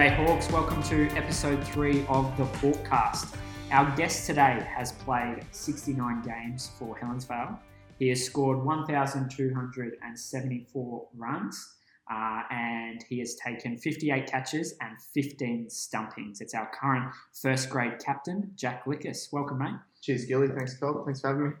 [0.00, 0.48] G'day, Hawks.
[0.50, 3.36] Welcome to episode three of the Hawkcast.
[3.70, 7.58] Our guest today has played 69 games for Helensvale.
[7.98, 11.74] He has scored 1,274 runs
[12.10, 16.40] uh, and he has taken 58 catches and 15 stumpings.
[16.40, 19.30] It's our current first grade captain, Jack Lickiss.
[19.34, 19.74] Welcome, mate.
[20.00, 20.48] Cheers, Gilly.
[20.48, 21.04] Thanks, Colt.
[21.04, 21.52] Thanks for having me.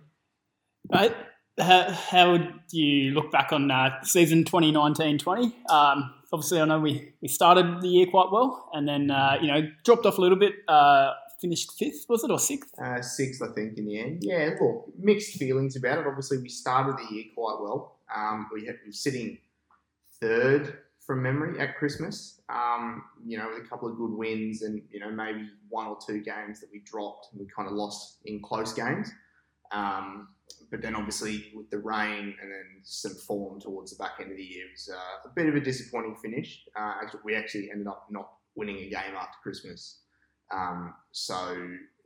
[0.90, 1.14] Right.
[1.60, 5.70] How, how would you look back on uh, season 2019-20?
[5.70, 9.48] Um, obviously, I know we, we started the year quite well, and then uh, you
[9.48, 10.54] know dropped off a little bit.
[10.68, 12.78] Uh, finished fifth, was it, or sixth?
[12.78, 14.22] Uh, sixth, I think, in the end.
[14.22, 16.06] Yeah, look, mixed feelings about it.
[16.06, 17.96] Obviously, we started the year quite well.
[18.14, 19.38] Um, we had we were sitting
[20.20, 22.40] third from memory at Christmas.
[22.48, 25.96] Um, you know, with a couple of good wins and you know maybe one or
[26.04, 29.10] two games that we dropped and we kind of lost in close games.
[29.72, 30.28] Um,
[30.70, 34.36] but then obviously with the rain and then some form towards the back end of
[34.36, 36.62] the year, it was uh, a bit of a disappointing finish.
[36.76, 40.00] Uh, we actually ended up not winning a game after Christmas.
[40.52, 41.56] Um, so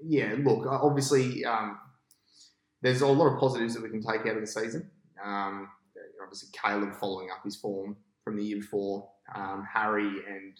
[0.02, 1.78] yeah, look, obviously um,
[2.82, 4.90] there's a lot of positives that we can take out of the season.
[5.24, 5.68] Um,
[6.22, 10.58] obviously, Caleb following up his form from the year before, um, Harry and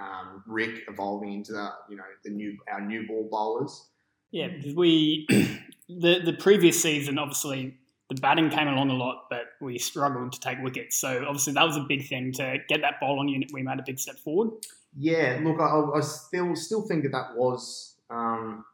[0.00, 3.90] um, Rick evolving into the you know the new our new ball bowlers.
[4.30, 5.26] Yeah, because we
[5.88, 7.74] the the previous season obviously
[8.08, 10.96] the batting came along a lot, but we struggled to take wickets.
[10.96, 13.50] So obviously that was a big thing to get that bowling unit.
[13.52, 14.50] We made a big step forward.
[14.96, 18.64] Yeah, look, I, I still still think that that was um,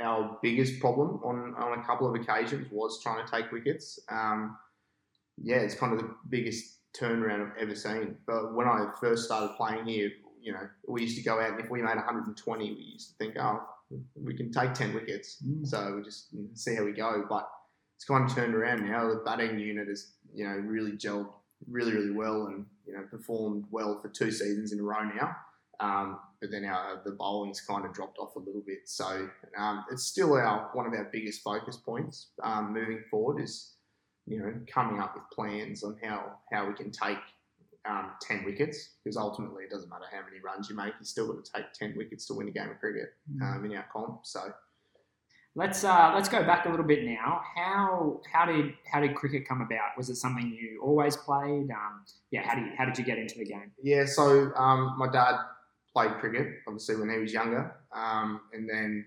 [0.00, 4.00] our biggest problem on, on a couple of occasions was trying to take wickets.
[4.10, 4.56] Um,
[5.40, 8.16] yeah, it's kind of the biggest turnaround I've ever seen.
[8.26, 11.60] But when I first started playing here, you know, we used to go out and
[11.60, 13.62] if we made 120, we used to think, oh,
[14.14, 15.42] we can take 10 wickets.
[15.46, 15.66] Mm.
[15.66, 17.24] So we just see how we go.
[17.28, 17.48] But
[17.96, 19.08] it's kind of turned around now.
[19.08, 21.28] The batting unit has, you know, really gelled
[21.70, 25.36] really, really well and, you know, performed well for two seasons in a row now.
[25.80, 28.80] Um, but then our, the bowling's kind of dropped off a little bit.
[28.86, 33.74] So um, it's still our one of our biggest focus points um, moving forward is,
[34.26, 37.18] you know, coming up with plans on how, how we can take
[37.88, 41.32] um, 10 wickets because ultimately it doesn't matter how many runs you make, you still
[41.32, 43.42] got to take 10 wickets to win a game of cricket mm.
[43.42, 44.20] um, in our comp.
[44.24, 44.52] So
[45.54, 47.40] let's uh, let's go back a little bit now.
[47.56, 49.96] How how did how did cricket come about?
[49.96, 51.70] Was it something you always played?
[51.70, 53.72] Um, yeah, how did you, how did you get into the game?
[53.82, 55.36] Yeah, so um, my dad
[55.92, 59.06] played cricket obviously when he was younger, um, and then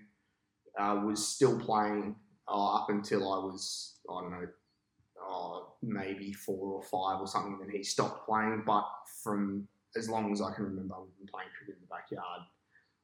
[0.78, 2.16] uh, was still playing
[2.48, 4.46] uh, up until I was I don't know
[5.28, 7.58] oh, maybe four or five or something.
[7.60, 8.62] Then he stopped playing.
[8.66, 8.84] But
[9.22, 12.42] from as long as I can remember, we've been playing cricket in the backyard.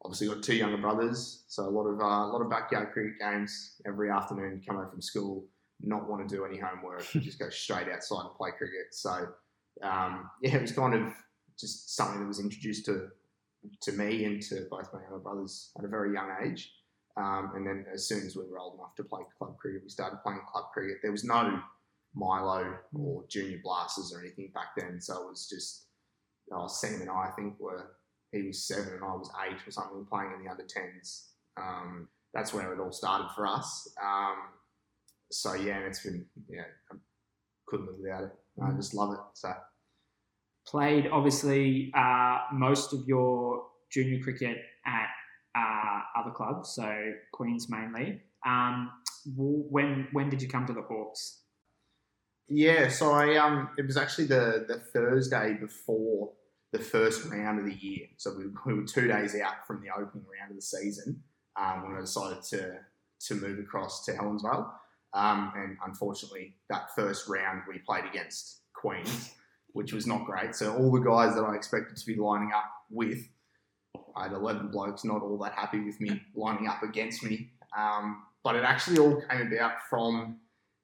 [0.05, 3.21] Obviously, got two younger brothers, so a lot of uh, a lot of backyard cricket
[3.21, 4.61] games every afternoon.
[4.66, 5.44] Come home from school,
[5.81, 8.93] not want to do any homework, just go straight outside and play cricket.
[8.93, 9.28] So
[9.82, 11.12] um, yeah, it was kind of
[11.59, 13.09] just something that was introduced to
[13.81, 16.72] to me and to both my younger brothers at a very young age.
[17.16, 19.88] Um, and then as soon as we were old enough to play club cricket, we
[19.88, 20.97] started playing club cricket.
[21.03, 21.61] There was no
[22.15, 25.00] Milo or Junior Blasters or anything back then.
[25.00, 25.87] So it was just
[26.53, 27.93] oh, Sam and I, I think were
[28.33, 31.28] he was seven and I was eight or something playing in the under tens.
[31.61, 33.89] Um, that's where it all started for us.
[34.03, 34.37] Um,
[35.31, 36.97] so yeah, and it's been yeah, I
[37.67, 38.33] couldn't live without it.
[38.62, 38.77] I mm.
[38.77, 39.21] just love it.
[39.34, 39.53] So
[40.67, 45.09] played obviously uh, most of your junior cricket at
[45.55, 46.91] uh, other clubs, so
[47.33, 48.23] Queens mainly.
[48.47, 48.91] Um,
[49.37, 51.42] when when did you come to the Hawks?
[52.49, 56.33] Yeah, so I um, it was actually the the Thursday before
[56.73, 58.07] the first round of the year.
[58.17, 61.23] So we, we were two days out from the opening round of the season
[61.57, 62.79] um, when I decided to
[63.27, 64.69] to move across to Helensvale.
[65.15, 69.35] Um, and unfortunately, that first round we played against Queens,
[69.75, 70.55] which was not great.
[70.55, 73.29] So all the guys that I expected to be lining up with,
[74.17, 77.51] I had 11 blokes not all that happy with me lining up against me.
[77.77, 80.38] Um, but it actually all came about from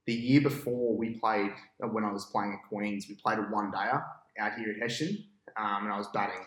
[0.08, 1.50] the year before we played,
[1.84, 4.02] uh, when I was playing at Queens, we played a one dayer
[4.40, 5.22] out here at Hessian,
[5.54, 6.46] um, and I was batting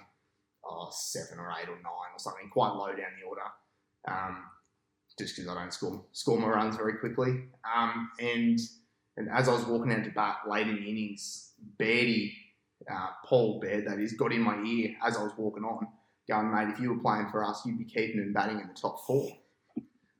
[0.66, 3.44] oh, seven or eight or nine or something, quite low down the order,
[4.08, 4.46] um,
[5.19, 7.50] just because I don't score score my runs very quickly.
[7.63, 8.60] Um, and
[9.18, 12.36] and as I was walking out to bat late in the innings, Beardy,
[12.92, 15.88] uh, Paul Baird, that is, got in my ear as I was walking on,
[16.28, 18.74] going, mate, if you were playing for us, you'd be keeping and batting in the
[18.74, 19.30] top four.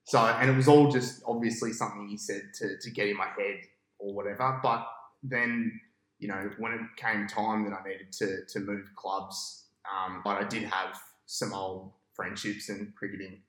[0.06, 3.27] So, and it was all just obviously something he said to, to get in my
[3.27, 3.62] head
[4.00, 4.59] or whatever.
[4.62, 4.86] But
[5.24, 5.80] then,
[6.19, 10.38] you know, when it came time that I needed to, to move clubs, um, but
[10.38, 13.42] I did have some old friendships and cricketing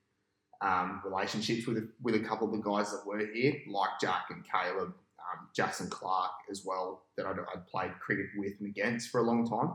[0.63, 4.43] um, relationships with with a couple of the guys that were here, like Jack and
[4.49, 9.19] Caleb, um, Jackson Clark as well, that I'd, I'd, played cricket with and against for
[9.19, 9.73] a long time.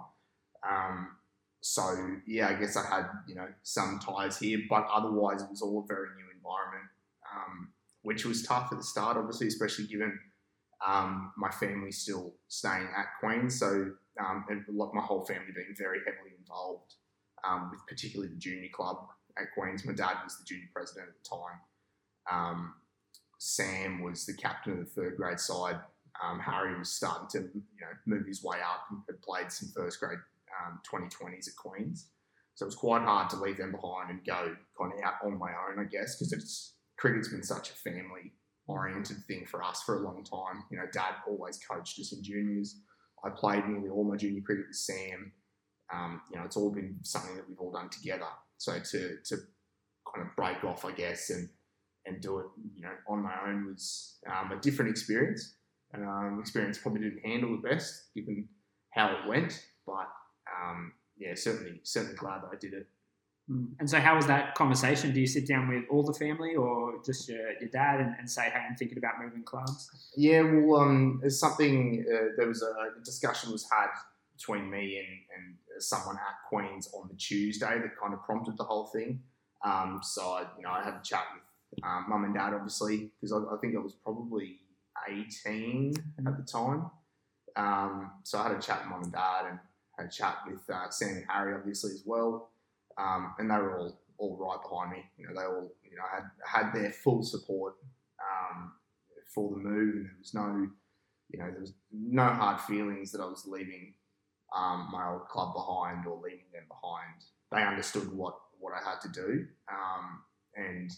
[0.69, 1.09] Um,
[1.61, 1.83] so
[2.27, 5.85] yeah, I guess I had you know some ties here, but otherwise it was all
[5.87, 6.89] very new environment,
[7.35, 7.69] um,
[8.03, 10.19] which was tough at the start, obviously, especially given
[10.87, 13.59] um, my family still staying at Queens.
[13.59, 16.95] So um, and my whole family being very heavily involved
[17.45, 18.97] um, with particularly the junior club
[19.39, 19.85] at Queens.
[19.85, 21.61] My dad was the junior president at the time.
[22.31, 22.75] Um,
[23.39, 25.77] Sam was the captain of the third grade side.
[26.23, 29.69] Um, Harry was starting to you know move his way up and had played some
[29.69, 30.19] first grade
[30.67, 32.07] um, 2020s at Queens.
[32.59, 35.39] So it was quite hard to leave them behind and go kind of out on
[35.39, 38.33] my own, I guess, because it's cricket's been such a family
[38.67, 40.65] oriented thing for us for a long time.
[40.69, 42.81] You know, Dad always coached us in juniors.
[43.25, 45.31] I played nearly all my junior cricket with Sam.
[45.95, 48.27] Um, you know, it's all been something that we've all done together.
[48.57, 49.37] So to to
[50.13, 51.49] kind of break off, I guess, and
[52.07, 55.55] and do it, you know, on my own was um, a different experience.
[55.95, 58.49] Um, experience probably didn't handle the best given
[58.91, 60.09] how it went, but
[60.61, 62.87] um, yeah, certainly certainly glad that I did it.
[63.51, 63.69] Mm.
[63.81, 65.13] And so, how was that conversation?
[65.13, 68.31] Do you sit down with all the family or just your, your dad and, and
[68.31, 69.91] say, hey, I'm thinking about moving clubs?
[70.17, 73.89] Yeah, well, um, it's something, uh, there was a, discussion was had
[74.37, 78.65] between me and, and someone at Queens on the Tuesday that kind of prompted the
[78.65, 79.21] whole thing.
[79.65, 83.11] Um, so, I, you know, I had a chat with um, mum and dad, obviously,
[83.21, 84.59] because I, I, think I was probably
[85.09, 85.95] 18
[86.27, 86.91] at the time.
[87.57, 89.59] Um, so I had a chat with mum and dad and
[89.99, 92.51] had a chat with uh, Sam and Harry, obviously, as well
[92.99, 95.05] um, and they were all all right behind me.
[95.17, 97.75] You know, they all you know had had their full support
[98.21, 98.73] um,
[99.33, 100.69] for the move, and there was no
[101.31, 103.95] you know there was no hard feelings that I was leaving
[104.55, 107.25] um, my old club behind or leaving them behind.
[107.53, 110.23] They understood what what I had to do, um,
[110.57, 110.91] and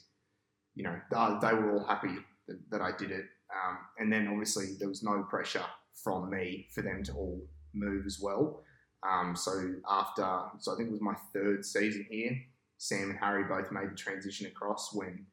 [0.75, 2.17] you know they, they, were all happy
[2.49, 3.27] that, that I did it.
[3.53, 7.43] Um, and then obviously there was no pressure from me for them to all
[7.75, 8.63] move as well.
[9.09, 12.39] Um, so after, so I think it was my third season here.
[12.79, 15.27] Sam and Harry both made the transition across when,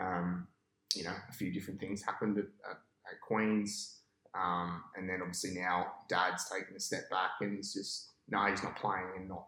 [0.00, 0.46] um,
[0.94, 3.98] you know, a few different things happened at, at, at Queens,
[4.34, 8.62] um, and then obviously now Dad's taken a step back and he's just no, he's
[8.62, 9.46] not playing and not,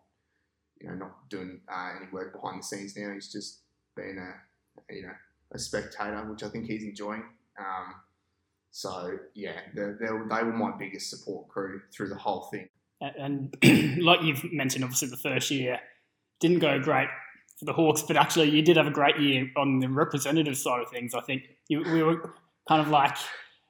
[0.81, 3.13] you know, not doing uh, any work behind the scenes now.
[3.15, 3.61] He's just
[3.97, 5.15] been a, you know,
[5.53, 7.25] a spectator, which I think he's enjoying.
[7.59, 7.95] Um,
[8.71, 12.69] so yeah, they they were my biggest support crew through the whole thing.
[13.01, 13.55] And
[14.03, 15.81] like you've mentioned, obviously the first year
[16.41, 17.09] didn't go great
[17.59, 20.83] for the Hawks, but actually you did have a great year on the representative side
[20.83, 21.15] of things.
[21.15, 22.35] I think you, we were
[22.69, 23.17] kind of like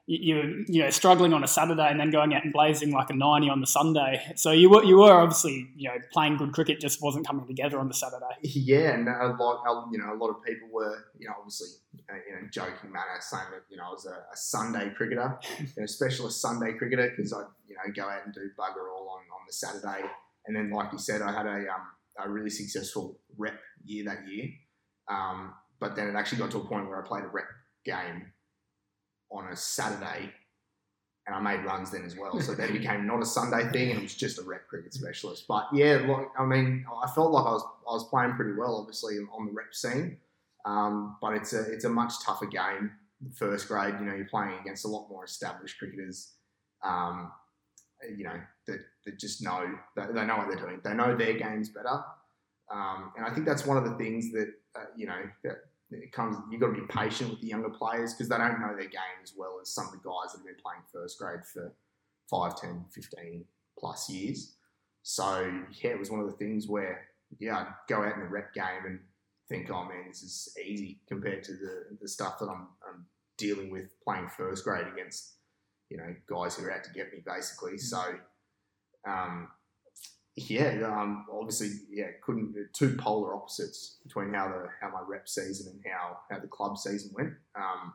[0.07, 3.15] you you know struggling on a Saturday and then going out and blazing like a
[3.15, 4.23] ninety on the Sunday.
[4.37, 7.81] So you were you were obviously you know playing good cricket just wasn't coming together
[7.81, 8.25] on the Saturday.
[8.43, 11.69] Yeah, and a lot you know a lot of people were you know obviously
[12.09, 15.39] uh, you know joking manner saying that you know I was a, a Sunday cricketer,
[15.59, 19.09] you know, specialist Sunday cricketer because I you know go out and do bugger all
[19.09, 20.07] on on the Saturday,
[20.47, 24.29] and then like you said I had a um, a really successful rep year that
[24.29, 24.51] year,
[25.09, 27.47] um, but then it actually got to a point where I played a rep
[27.85, 28.33] game
[29.31, 30.33] on a Saturday,
[31.27, 32.41] and I made runs then as well.
[32.41, 34.95] So then it became not a Sunday thing, and it was just a rep cricket
[34.95, 35.47] specialist.
[35.49, 38.77] But yeah, look, I mean, I felt like I was I was playing pretty well,
[38.77, 40.19] obviously on the rep scene.
[40.65, 42.91] Um, but it's a it's a much tougher game.
[43.35, 46.33] First grade, you know, you're playing against a lot more established cricketers.
[46.85, 47.33] Um,
[48.17, 49.67] you know that, that just know
[49.97, 50.81] that they know what they're doing.
[50.83, 52.03] They know their games better,
[52.71, 55.57] um, and I think that's one of the things that uh, you know that
[55.91, 58.75] it comes you've got to be patient with the younger players because they don't know
[58.77, 61.45] their game as well as some of the guys that have been playing first grade
[61.53, 61.75] for
[62.31, 63.45] 5 10 15
[63.79, 64.57] plus years.
[65.03, 67.07] So yeah it was one of the things where
[67.39, 69.01] yeah I'd go out in the rep game and
[69.49, 73.07] think oh man this is easy compared to the, the stuff that I'm, I'm
[73.39, 75.35] dealing with playing first grade against
[75.89, 77.79] you know guys who are out to get me basically.
[77.79, 78.03] So
[79.07, 79.49] um,
[80.37, 85.73] yeah, um, obviously, yeah, couldn't two polar opposites between how the how my rep season
[85.73, 87.33] and how how the club season went.
[87.55, 87.95] Um,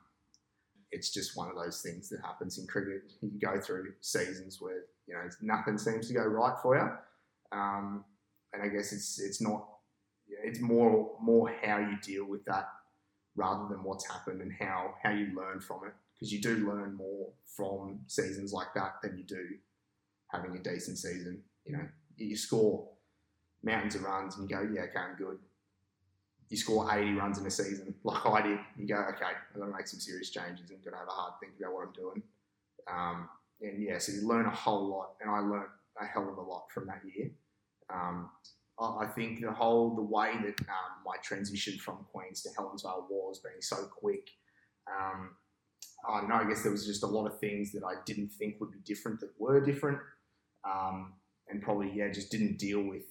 [0.91, 3.03] it's just one of those things that happens in cricket.
[3.21, 8.03] You go through seasons where you know nothing seems to go right for you, um,
[8.53, 9.67] and I guess it's it's not.
[10.43, 12.69] It's more more how you deal with that
[13.36, 16.95] rather than what's happened and how how you learn from it because you do learn
[16.95, 19.45] more from seasons like that than you do
[20.31, 21.43] having a decent season.
[21.65, 21.88] You know,
[22.23, 22.87] you score
[23.63, 25.37] mountains of runs and you go, yeah, okay, I'm good.
[26.49, 28.59] You score 80 runs in a season, like I did.
[28.77, 31.11] You go, okay, I've got to make some serious changes and going to have a
[31.11, 32.23] hard think about what I'm doing.
[32.91, 33.29] Um,
[33.61, 35.69] and yeah, so you learn a whole lot, and I learned
[36.01, 37.29] a hell of a lot from that year.
[37.93, 38.29] Um,
[38.79, 43.39] I think the whole the way that um, my transition from Queens to Helensvale was
[43.39, 44.29] being so quick.
[44.87, 45.31] Um,
[46.09, 46.35] I don't know.
[46.35, 48.79] I guess there was just a lot of things that I didn't think would be
[48.83, 49.99] different that were different.
[50.65, 51.13] Um,
[51.51, 53.03] and probably yeah just didn't deal with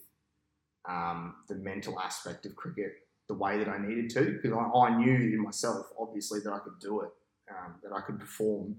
[0.89, 2.93] um, the mental aspect of cricket
[3.31, 6.59] the way that I needed to because I, I, knew in myself, obviously, that I
[6.59, 7.11] could do it,
[7.49, 8.75] um, that I could perform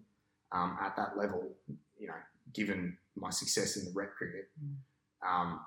[0.51, 1.47] um, at that level,
[1.97, 2.19] you know,
[2.53, 4.49] given my success in the rep cricket.
[5.25, 5.61] Um,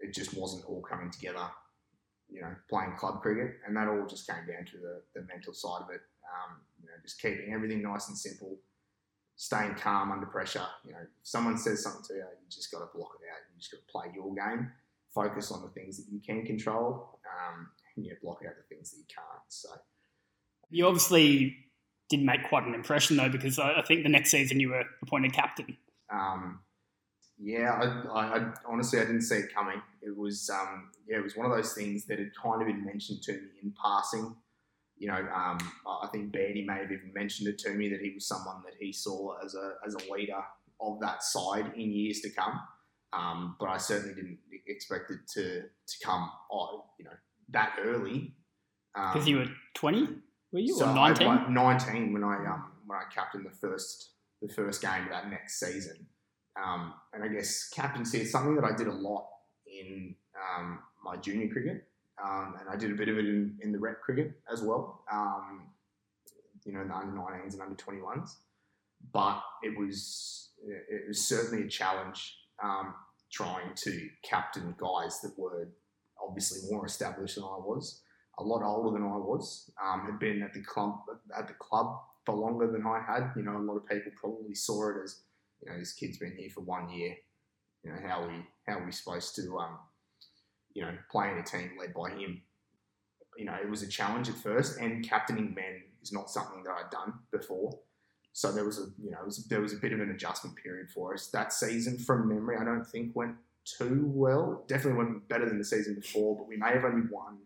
[0.00, 1.46] it just wasn't all coming together,
[2.28, 5.54] you know, playing club cricket, and that all just came down to the, the mental
[5.54, 6.00] side of it.
[6.26, 8.56] Um, you know, just keeping everything nice and simple,
[9.36, 10.66] staying calm under pressure.
[10.84, 13.40] You know, if someone says something to you, you just got to block it out.
[13.52, 14.70] You just got to play your game,
[15.14, 18.90] focus on the things that you can control, um, and you block out the things
[18.90, 19.42] that you can't.
[19.48, 19.68] So,
[20.70, 21.56] you obviously
[22.08, 25.32] did make quite an impression though, because I think the next season you were appointed
[25.32, 25.76] captain.
[26.10, 26.60] Um,
[27.38, 29.80] yeah, I, I, I, honestly I didn't see it coming.
[30.02, 32.84] It was um, yeah, it was one of those things that had kind of been
[32.84, 34.36] mentioned to me in passing.
[35.02, 38.12] You know, um, I think Bandy may have even mentioned it to me that he
[38.14, 40.40] was someone that he saw as a as a leader
[40.80, 42.60] of that side in years to come.
[43.12, 47.16] Um, but I certainly didn't expect it to to come, oh, you know,
[47.48, 48.32] that early.
[48.94, 50.06] Because um, you were twenty,
[50.52, 51.52] were you so or nineteen?
[51.52, 55.58] Nineteen when I um when I captained the first the first game of that next
[55.58, 56.06] season.
[56.64, 59.26] Um, and I guess captaincy is something that I did a lot
[59.66, 61.88] in um, my junior cricket,
[62.22, 65.04] um, and I did a bit of it in, in the rep cricket as well.
[65.10, 65.68] Um,
[66.64, 68.36] you know, the under 19s and under 21s,
[69.12, 72.94] but it was it was certainly a challenge um,
[73.32, 75.68] trying to captain guys that were
[76.22, 78.02] obviously more established than I was,
[78.38, 81.00] a lot older than I was, um, had been at the club
[81.36, 83.32] at the club for longer than I had.
[83.36, 85.22] You know, a lot of people probably saw it as
[85.62, 87.14] you know, this kid's been here for one year.
[87.84, 88.34] You know, how we
[88.66, 89.78] how are we supposed to um,
[90.74, 92.42] you know, play in a team led by him?
[93.36, 96.70] You know, it was a challenge at first, and captaining men is not something that
[96.70, 97.78] I'd done before.
[98.32, 100.88] So there was a you know was, there was a bit of an adjustment period
[100.90, 101.98] for us that season.
[101.98, 104.64] From memory, I don't think went too well.
[104.68, 107.38] Definitely went better than the season before, but we may have only won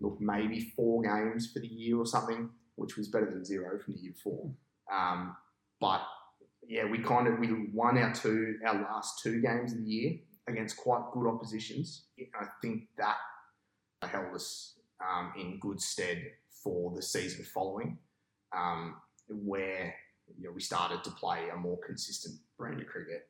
[0.00, 3.94] look maybe four games for the year or something, which was better than zero from
[3.94, 4.50] the year before.
[4.92, 5.36] Um,
[5.80, 6.02] but
[6.66, 10.18] yeah, we kind of we won our two our last two games of the year
[10.48, 12.04] against quite good oppositions.
[12.18, 13.16] I think that
[14.02, 17.98] held us um, in good stead for the season following,
[18.56, 18.96] um,
[19.28, 19.94] where
[20.38, 23.28] you know, we started to play a more consistent brand of cricket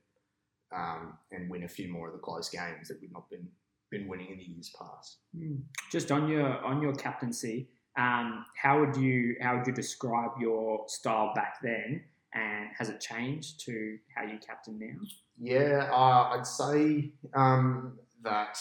[0.75, 3.49] um, and win a few more of the close games that we've not been
[3.91, 5.19] been winning in the years past.
[5.37, 5.57] Hmm.
[5.91, 10.85] Just on your on your captaincy, um, how would you how would you describe your
[10.89, 12.03] style back then?
[12.35, 15.09] And has it changed to how you captain now?
[15.41, 18.59] Yeah, uh, I'd say um, that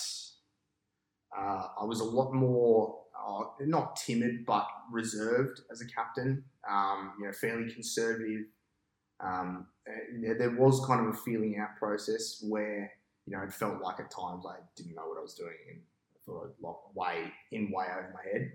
[1.36, 6.44] uh, I was a lot more uh, not timid but reserved as a captain.
[6.70, 8.46] Um, you know, fairly conservative.
[9.20, 12.92] Um, there was kind of a feeling out process where
[13.26, 15.80] you know it felt like at times I didn't know what I was doing and
[16.16, 18.52] I thought I'd lock way in way over my head.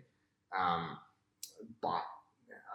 [0.57, 0.99] Um,
[1.83, 2.03] but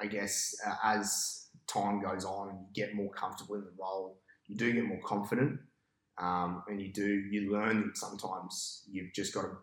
[0.02, 4.20] I guess uh, as time goes on and you get more comfortable in the role,
[4.48, 5.60] you do get more confident,
[6.17, 9.58] um, and you do you learn that sometimes you've just got to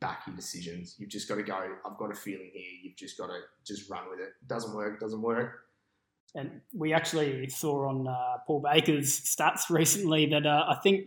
[0.00, 0.96] back your decisions.
[0.98, 1.58] You've just got to go.
[1.84, 2.62] I've got a feeling here.
[2.82, 4.30] You've just got to just run with it.
[4.46, 5.00] Doesn't work.
[5.00, 5.64] Doesn't work.
[6.36, 11.06] And we actually saw on uh, Paul Baker's stats recently that uh, I think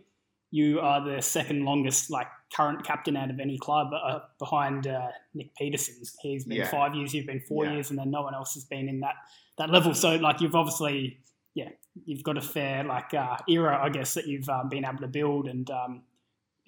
[0.51, 5.07] you are the second longest like current captain out of any club uh, behind uh,
[5.33, 5.95] Nick Peterson.
[6.21, 6.69] He's been yeah.
[6.69, 7.73] five years, you've been four yeah.
[7.73, 9.15] years, and then no one else has been in that
[9.57, 9.93] that level.
[9.93, 11.19] So like you've obviously
[11.53, 11.69] yeah
[12.05, 15.07] you've got a fair like uh, era I guess that you've um, been able to
[15.07, 16.03] build and um,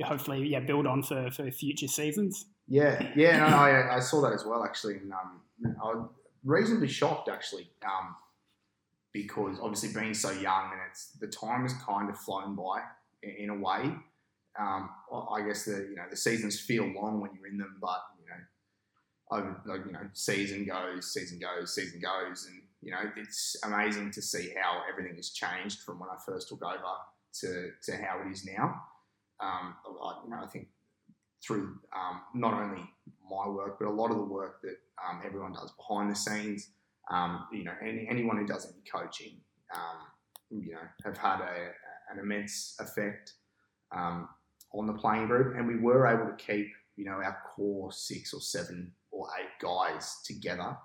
[0.03, 2.45] hopefully yeah build on for, for future seasons.
[2.67, 5.41] Yeah, yeah, no, I, I saw that as well actually, and um,
[5.81, 6.07] I was
[6.43, 8.15] reasonably shocked actually um,
[9.11, 12.81] because obviously being so young and it's the time has kind of flown by
[13.23, 13.91] in a way.
[14.59, 14.89] Um,
[15.31, 18.25] I guess the you know the seasons feel long when you're in them, but you
[18.29, 23.55] know, over like, you know, season goes, season goes, season goes, and you know, it's
[23.63, 26.77] amazing to see how everything has changed from when I first took over
[27.41, 28.81] to, to how it is now.
[29.41, 30.67] Um, I, you know, I think
[31.45, 32.83] through um, not only
[33.29, 36.69] my work, but a lot of the work that um, everyone does behind the scenes,
[37.09, 39.37] um, you know, any, anyone who does any coaching,
[39.73, 41.71] um, you know, have had a,
[42.11, 43.33] an immense effect
[43.95, 44.27] um,
[44.73, 45.55] on the playing group.
[45.57, 49.59] And we were able to keep, you know, our core six or seven or eight
[49.61, 50.77] guys together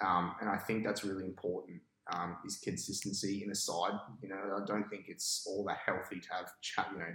[0.00, 1.80] um, and I think that's really important.
[2.12, 3.92] Um, is consistency in a side.
[4.20, 6.46] You know, I don't think it's all that healthy to have
[6.92, 7.12] you know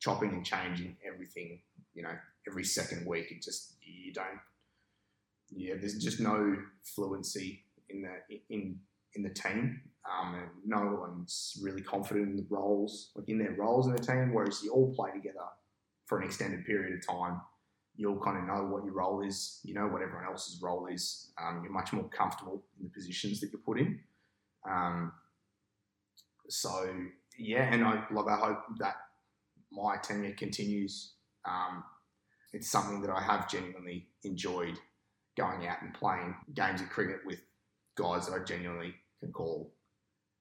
[0.00, 1.60] chopping and changing everything.
[1.94, 2.14] You know,
[2.46, 3.30] every second week.
[3.30, 4.40] It just you don't.
[5.50, 8.78] Yeah, there's just no fluency in the in
[9.14, 13.52] in the team, um, and no one's really confident in the roles, like in their
[13.52, 14.32] roles in the team.
[14.32, 15.46] Whereas you all play together
[16.06, 17.40] for an extended period of time,
[17.96, 19.60] you'll kind of know what your role is.
[19.64, 21.32] You know what everyone else's role is.
[21.40, 24.00] Um, you're much more comfortable in the positions that you're put in.
[24.68, 25.12] Um,
[26.48, 26.88] so
[27.38, 28.96] yeah, and I like I hope that
[29.72, 31.14] my tenure continues.
[31.44, 31.84] Um,
[32.52, 34.78] it's something that I have genuinely enjoyed
[35.36, 37.40] going out and playing games of cricket with
[37.96, 39.72] guys that I genuinely can call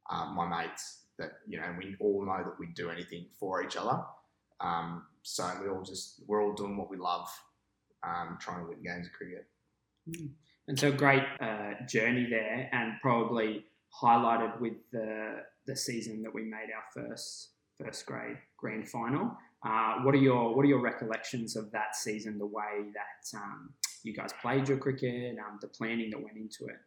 [0.09, 1.01] um, my mates.
[1.17, 4.03] That you know, we all know that we'd do anything for each other.
[4.59, 7.27] Um, so we all just we're all doing what we love,
[8.03, 9.47] um, trying to win games of cricket.
[10.67, 13.65] And so great uh, journey there, and probably
[14.01, 19.35] highlighted with the the season that we made our first first grade grand final.
[19.65, 22.37] Uh, what are your what are your recollections of that season?
[22.37, 26.65] The way that um, you guys played your cricket, um, the planning that went into
[26.65, 26.77] it.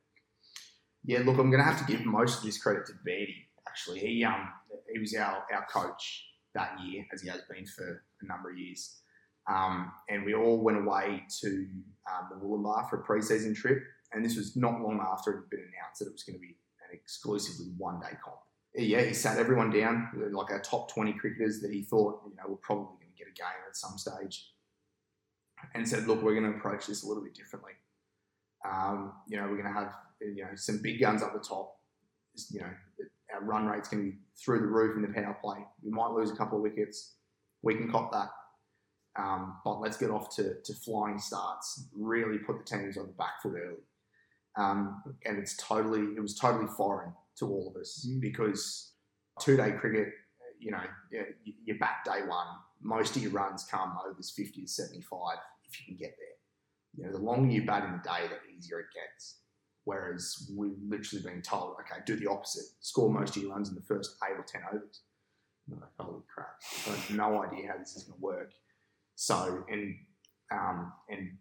[1.08, 3.48] Yeah, look, I'm going to have to give most of this credit to Beatty.
[3.66, 4.52] Actually, he um
[4.92, 8.58] he was our our coach that year, as he has been for a number of
[8.58, 9.00] years.
[9.48, 11.66] Um, and we all went away to
[12.10, 15.50] um, the Wollumbar for a pre-season trip, and this was not long after it had
[15.50, 18.36] been announced that it was going to be an exclusively one-day comp.
[18.74, 22.50] Yeah, he sat everyone down, like our top 20 cricketers that he thought, you know,
[22.50, 24.52] were probably going to get a game at some stage,
[25.74, 27.72] and said, look, we're going to approach this a little bit differently.
[28.70, 31.74] Um, you know, we're going to have, you know, some big guns up the top.
[32.50, 32.70] You know,
[33.34, 35.58] our run rate's going to be through the roof in the power play.
[35.82, 37.14] We might lose a couple of wickets.
[37.62, 38.28] We can cop that.
[39.20, 41.88] Um, but let's get off to, to flying starts.
[41.92, 43.82] Really put the teams on the back foot early.
[44.56, 48.20] Um, and it's totally, it was totally foreign to all of us Mm.
[48.20, 48.92] because
[49.40, 50.08] two day cricket,
[50.58, 52.46] you know, you- you're back day one.
[52.80, 56.26] Most of your runs come overs 50 to 75 if you can get there.
[56.94, 59.40] You know, the longer you bat in the day, the easier it gets.
[59.88, 62.66] Whereas we've literally been told, okay, do the opposite.
[62.80, 65.00] Score most of your runs in the first eight or 10 overs.
[65.66, 66.56] Like, holy crap.
[66.86, 68.52] I have no idea how this is going to work.
[69.14, 69.96] So, and
[70.52, 71.38] um, and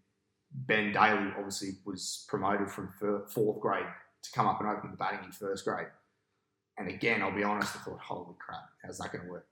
[0.54, 2.94] Ben Daly obviously was promoted from
[3.28, 3.84] fourth grade
[4.24, 5.88] to come up and open the batting in first grade.
[6.78, 9.48] And again, I'll be honest, I thought, holy crap, how's that going to work?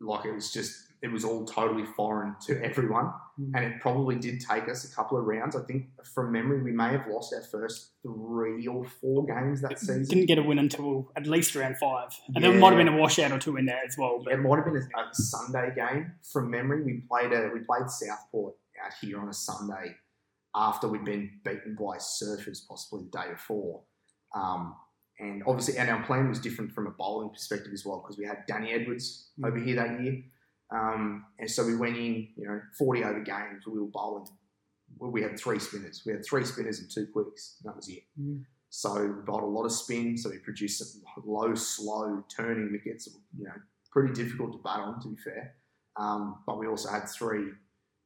[0.00, 3.12] Like it was just, it was all totally foreign to everyone.
[3.40, 3.50] Mm.
[3.54, 5.56] And it probably did take us a couple of rounds.
[5.56, 9.80] I think from memory, we may have lost our first three or four games that
[9.80, 10.04] season.
[10.04, 12.96] Didn't get a win until at least round five, and there might have been a
[12.96, 14.20] washout or two in there as well.
[14.24, 16.82] But It might have been a, a Sunday game from memory.
[16.84, 19.96] We played a we played Southport out here on a Sunday
[20.54, 23.82] after we'd been beaten by Surfers possibly the day before.
[24.34, 24.76] Um,
[25.18, 28.26] and obviously, and our plan was different from a bowling perspective as well because we
[28.26, 30.22] had Danny Edwards over here that year.
[30.72, 33.66] Um, and so we went in, you know, 40 over games.
[33.66, 34.26] We were bowling.
[34.98, 36.02] We had three spinners.
[36.06, 37.58] We had three spinners and two quicks.
[37.62, 38.04] And that was it.
[38.20, 38.44] Mm.
[38.70, 40.16] So we bowled a lot of spin.
[40.16, 43.08] So we produced some low, slow turning wickets.
[43.36, 43.52] You know,
[43.90, 45.54] pretty difficult to bat on, to be fair.
[45.96, 47.50] Um, but we also had three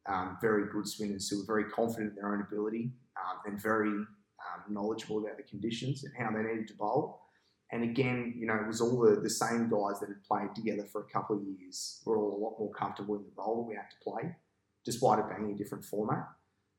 [0.08, 3.90] um, very good spinners who were very confident in their own ability um, and very
[3.90, 7.25] um, knowledgeable about the conditions and how they needed to bowl.
[7.72, 10.84] And again, you know, it was all the, the same guys that had played together
[10.84, 12.00] for a couple of years.
[12.04, 14.36] We're all a lot more comfortable in the role that we had to play,
[14.84, 16.28] despite it being a different format.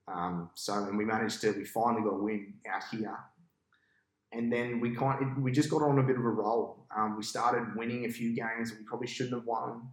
[0.07, 3.19] Um, so, and we managed to, we finally got a win out here.
[4.31, 6.85] And then we kind of, we just got on a bit of a roll.
[6.95, 9.89] Um, we started winning a few games that we probably shouldn't have won.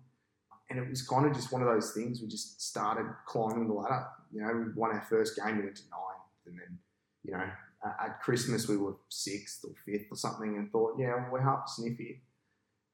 [0.70, 2.20] And it was kind of just one of those things.
[2.20, 4.06] We just started climbing the ladder.
[4.32, 6.46] You know, we won our first game, we went to ninth.
[6.46, 6.78] And then,
[7.24, 7.46] you know,
[7.84, 11.40] at- at Christmas we were sixth or fifth or something and thought, yeah, well, we're
[11.42, 12.22] half sniffy.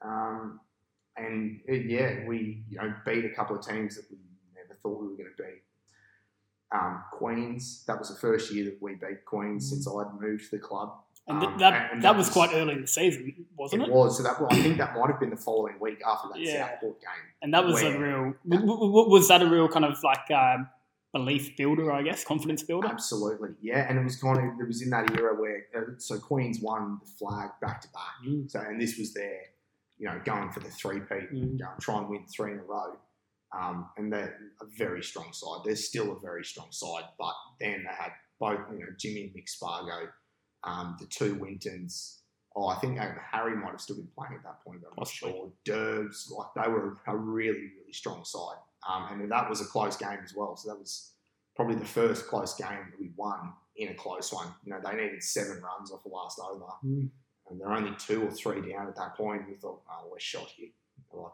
[0.03, 0.61] Um,
[1.17, 4.17] and uh, yeah, we, you know, beat a couple of teams that we
[4.55, 5.63] never thought we were going to beat.
[6.73, 10.57] Um, Queens, that was the first year that we beat Queens since I'd moved to
[10.57, 10.93] the club.
[11.27, 13.83] and th- Um, that and that that was was- quite early in the season, wasn't
[13.83, 13.89] it?
[13.89, 14.17] It was.
[14.17, 16.69] So that I think that might have been the following week after that Yeah.
[16.71, 17.11] Southport game.
[17.43, 18.35] And that was a real.
[18.49, 20.59] w- w- w- Was that a real kind of like uh,
[21.13, 21.93] belief builder?
[21.93, 22.89] I guess confidence builder.
[22.89, 23.87] Absolutely, yeah.
[23.89, 27.01] And it was kind of it was in that era where uh, so Queens won
[27.03, 28.27] the flag back to back.
[28.27, 28.51] Mm.
[28.51, 29.41] So and this was their,
[29.99, 31.59] you know, going for the three peat, Mm.
[31.59, 32.97] go and try and win three in a row.
[33.53, 35.63] Um, and they're a very strong side.
[35.65, 39.35] They're still a very strong side, but then they had both, you know, Jimmy and
[39.35, 40.09] Mick Spargo,
[40.63, 42.19] um, the two Wintons.
[42.55, 44.95] Oh, I think uh, Harry might have still been playing at that point, but I'm
[44.99, 45.51] not sure.
[45.65, 48.59] Derbs, like they were a really, really strong side.
[48.89, 50.57] Um, and that was a close game as well.
[50.57, 51.13] So that was
[51.57, 54.49] probably the first close game that we won in a close one.
[54.65, 57.11] You know, they needed seven runs off the last over Mm.
[57.51, 59.47] and they're only two or three down at that point.
[59.49, 60.69] We thought, oh, we're shot here.
[61.13, 61.33] They're like,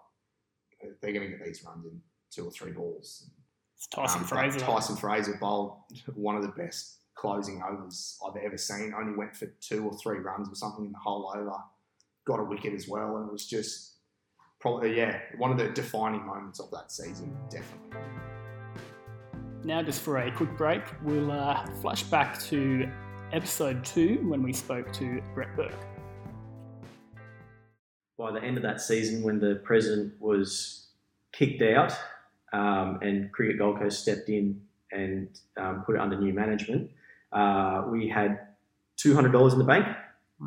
[1.00, 3.30] they're going to get these runs in two or three balls.
[3.76, 4.59] It's Tyson Um, Fraser.
[4.61, 5.78] Tyson Fraser bowled
[6.14, 8.92] one of the best closing overs I've ever seen.
[8.98, 11.56] Only went for two or three runs or something in the whole over.
[12.26, 13.95] Got a wicket as well, and it was just
[14.66, 18.00] probably yeah, one of the defining moments of that season, definitely.
[19.62, 22.90] Now, just for a quick break, we'll uh, flash back to
[23.33, 25.72] episode two when we spoke to Brett Burke.
[28.18, 30.88] By the end of that season, when the president was
[31.31, 31.92] kicked out
[32.52, 36.90] um, and Cricket Gold Coast stepped in and um, put it under new management,
[37.33, 38.40] uh, we had
[38.98, 39.87] $200 in the bank.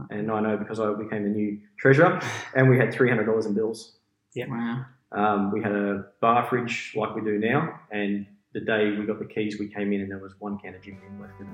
[0.09, 2.19] And I know because I became the new treasurer,
[2.53, 3.95] and we had $300 in bills.
[4.35, 4.85] Wow.
[5.11, 9.19] Um, we had a bar fridge like we do now, and the day we got
[9.19, 11.47] the keys, we came in and there was one can of Jim Beam left in
[11.47, 11.53] it.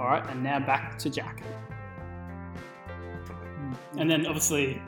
[0.00, 1.42] All right, and now back to Jack.
[3.98, 4.80] And then obviously,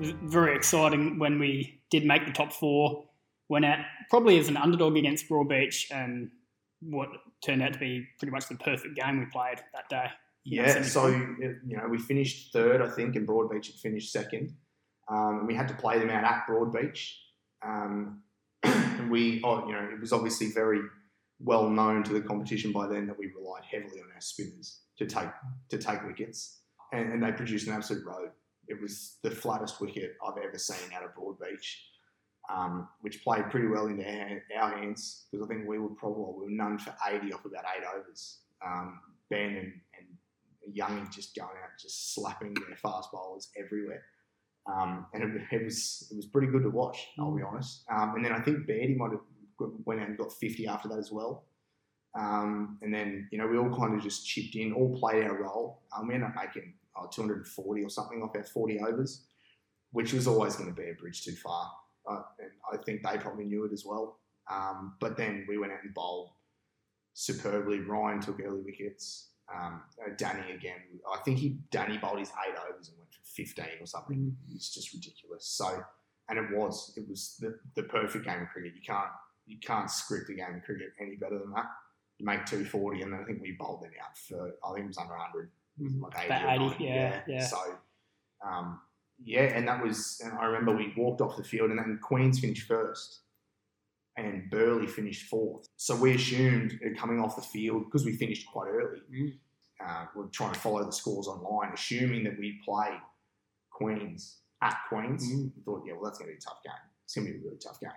[0.00, 3.04] very exciting when we did make the top four.
[3.48, 3.78] Went out
[4.08, 6.30] probably as an underdog against Broadbeach, and
[6.80, 7.08] what
[7.44, 10.06] turned out to be pretty much the perfect game we played that day.
[10.44, 14.54] Yeah, so you know we finished third, I think, and Broadbeach had finished second.
[15.10, 17.14] Um, and we had to play them out at Broadbeach.
[17.66, 18.22] Um,
[18.62, 20.80] and we, oh, you know, it was obviously very
[21.40, 25.06] well known to the competition by then that we relied heavily on our spinners to
[25.06, 25.28] take
[25.70, 26.60] to take wickets,
[26.92, 28.30] and, and they produced an absolute road.
[28.68, 31.76] It was the flattest wicket I've ever seen out of Broadbeach,
[32.54, 36.34] um, which played pretty well into our, our hands because I think we were probably
[36.38, 38.40] we were none for eighty off about eight overs.
[38.64, 39.00] Um,
[39.30, 39.72] ben and
[40.74, 44.02] Youngie just going out, just slapping their fast bowlers everywhere.
[44.66, 47.08] Um, and it, it, was it was pretty good to watch.
[47.18, 47.84] I'll be honest.
[47.90, 49.20] Um, and then I think Beatty might have
[49.84, 51.44] went out and got 50 after that as well.
[52.18, 55.42] Um, and then you know we all kind of just chipped in, all played our
[55.42, 55.82] role.
[55.96, 59.26] Um, we ended up making oh, 240 or something off our 40 overs,
[59.92, 61.70] which was always going to be a bridge too far.
[62.10, 64.18] Uh, and I think they probably knew it as well.
[64.50, 66.30] Um, but then we went out and bowled
[67.14, 67.80] superbly.
[67.80, 69.29] Ryan took early wickets.
[69.52, 70.80] Um, uh, Danny again.
[71.12, 74.36] I think he Danny bowled his eight overs and went for 15 or something.
[74.54, 75.44] It's just ridiculous.
[75.44, 75.82] So,
[76.28, 78.72] and it was it was the, the perfect game of cricket.
[78.76, 79.10] You can't
[79.46, 81.66] you can't script a game of cricket any better than that.
[82.18, 84.88] You make 240, and then I think we bowled them out for I think it
[84.88, 85.50] was under 100,
[86.00, 87.46] like 80, 80, 90, yeah, yeah.
[87.46, 87.58] So,
[88.46, 88.80] um,
[89.24, 90.20] yeah, and that was.
[90.22, 93.20] And I remember we walked off the field, and then Queens finished first
[94.16, 95.66] and Burleigh finished fourth.
[95.76, 99.00] So we assumed coming off the field because we finished quite early.
[99.12, 99.32] Mm.
[99.84, 102.90] Uh, we're trying to follow the scores online, assuming that we play
[103.70, 105.26] Queens at Queens.
[105.26, 105.52] Mm.
[105.56, 106.74] We thought, yeah, well, that's going to be a tough game.
[107.04, 107.90] It's going to be a really tough game.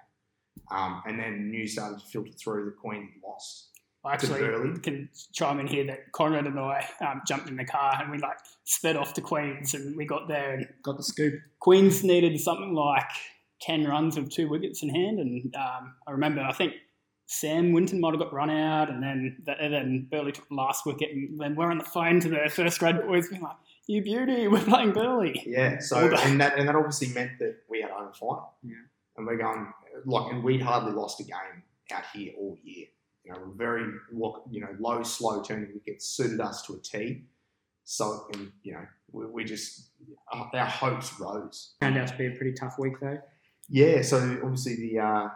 [0.71, 3.69] Um, and then news started to filter through that Queens lost.
[4.05, 7.97] I actually can chime in here that Conrad and I um, jumped in the car
[8.01, 11.35] and we like sped off to Queens and we got there and Got the scoop.
[11.59, 13.09] Queens needed something like
[13.63, 15.19] 10 runs of two wickets in hand.
[15.19, 16.73] And um, I remember, I think
[17.25, 20.85] Sam Winton might have got run out, and then and then Burleigh took the last
[20.85, 21.11] wicket.
[21.11, 23.55] And then we're on the phone to the first grade boys being like,
[23.87, 25.41] You beauty, we're playing Burleigh.
[25.45, 28.53] Yeah, so and that and that obviously meant that we had home final.
[28.61, 28.75] Yeah.
[29.15, 29.71] And we're going
[30.05, 32.87] like, and we'd hardly lost a game out here all year.
[33.23, 36.79] You know, we're very lo- you know low, slow turning wickets suited us to a
[36.79, 37.23] T.
[37.85, 39.91] So, and you know, we, we just
[40.31, 41.75] our hopes rose.
[41.81, 43.19] Turned out to be a pretty tough week though.
[43.69, 45.29] Yeah, so obviously the uh,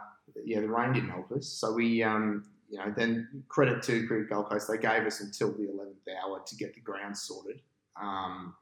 [0.44, 1.46] yeah the rain didn't help us.
[1.48, 5.52] So we um, you know then credit to Cricket Gold Coast, they gave us until
[5.52, 7.60] the eleventh hour to get the ground sorted.
[8.00, 8.54] Um,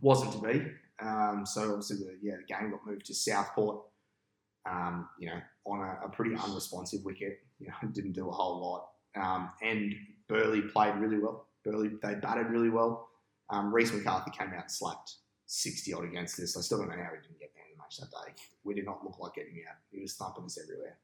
[0.00, 0.66] wasn't to be.
[1.00, 3.82] Um, so obviously the yeah the game got moved to Southport.
[4.68, 7.40] Um, you know on a, a pretty unresponsive wicket.
[7.58, 8.88] You know didn't do a whole lot.
[9.14, 9.94] Um, and
[10.28, 11.46] Burleigh played really well.
[11.64, 13.08] Burleigh they batted really well.
[13.50, 16.56] Um, Reese McCarthy came out and slapped 60 odd against us.
[16.56, 17.60] I still don't know how he didn't get the
[18.00, 18.32] match that day.
[18.64, 19.76] We did not look like getting out.
[19.90, 20.98] He was thumping us everywhere.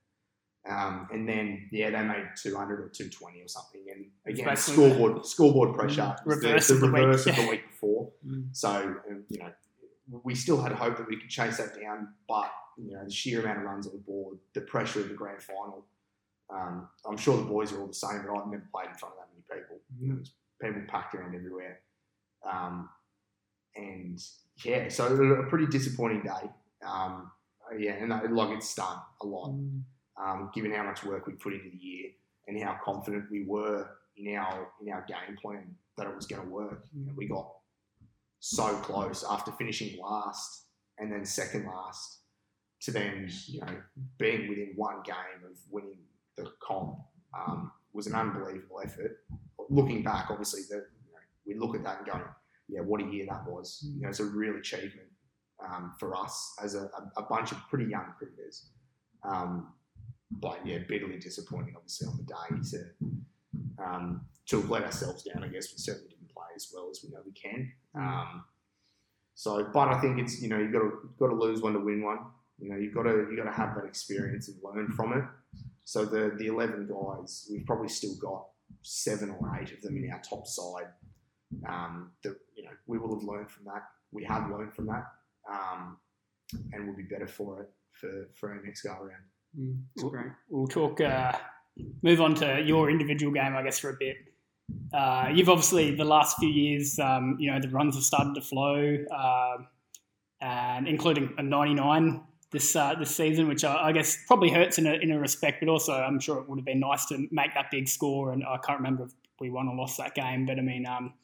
[0.68, 3.84] Um, and then, yeah, they made 200 or 220 or something.
[3.90, 6.14] And again, scoreboard scoreboard pressure.
[6.24, 6.94] Reverse the, the week.
[6.94, 8.10] reverse of the week before.
[8.26, 8.48] Mm.
[8.52, 9.50] So, um, you know,
[10.24, 13.40] we still had hope that we could chase that down, but, you know, the sheer
[13.40, 15.84] amount of runs on the board, the pressure of the grand final.
[16.50, 19.14] Um, I'm sure the boys are all the same, but I've never played in front
[19.14, 19.78] of that many people.
[20.00, 20.22] You know,
[20.60, 21.80] people packed around everywhere.
[22.50, 22.88] Um,
[23.76, 24.20] and
[24.64, 26.50] yeah, so a pretty disappointing day.
[26.86, 27.30] Um,
[27.76, 29.50] yeah, and that, like it's stung a lot,
[30.20, 32.10] um, given how much work we put into the year
[32.46, 36.42] and how confident we were in our in our game plan that it was going
[36.42, 36.86] to work.
[36.94, 37.50] And we got
[38.40, 40.64] so close after finishing last
[40.98, 42.20] and then second last
[42.80, 43.76] to then you know
[44.18, 45.98] being within one game of winning
[46.36, 46.96] the comp
[47.36, 49.18] um, was an unbelievable effort.
[49.68, 52.22] Looking back, obviously, the, you know, we look at that and go,
[52.68, 53.84] yeah, what a year that was.
[53.94, 55.08] You know, it's a real achievement
[55.64, 58.66] um, for us as a, a, bunch of pretty young cricketers.
[59.24, 59.72] Um,
[60.30, 65.44] but yeah, bitterly disappointing, obviously, on the day to um, to have let ourselves down.
[65.44, 67.72] I guess we certainly didn't play as well as we know we can.
[67.94, 68.44] Um,
[69.34, 71.78] So, but I think it's you know you've got to got to lose one to
[71.78, 72.18] win one.
[72.58, 75.24] You know you've got to you got to have that experience and learn from it.
[75.84, 78.46] So the the eleven guys, we've probably still got
[78.82, 80.88] seven or eight of them in our top side.
[81.68, 83.84] Um, that you know we will have learned from that.
[84.10, 85.04] We have learned from that,
[85.50, 85.96] um,
[86.72, 89.22] and we'll be better for it for for our next go around.
[89.58, 90.32] Mm, that's We'll, great.
[90.50, 91.00] we'll talk.
[91.00, 91.32] Uh,
[92.02, 94.16] move on to your individual game, I guess, for a bit.
[94.92, 98.40] Uh, you've obviously the last few years, um, you know, the runs have started to
[98.42, 99.56] flow, uh,
[100.40, 104.86] and including a 99 this uh, this season, which I, I guess probably hurts in
[104.86, 107.54] a, in a respect, but also I'm sure it would have been nice to make
[107.54, 108.32] that big score.
[108.32, 111.14] And I can't remember if we won or lost that game, but I mean, um,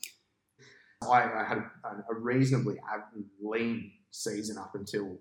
[1.03, 3.03] I, I had a, a reasonably av-
[3.43, 5.19] lean season up until